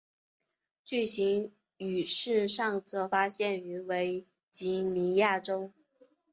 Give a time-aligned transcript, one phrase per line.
[0.83, 5.71] 巨型羽翅鲎则发现于维吉尼亚州。